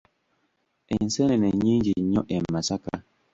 [0.95, 2.95] Enseenene nnyingi nnyo e Masaka.